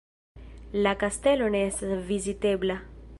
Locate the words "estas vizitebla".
1.67-2.83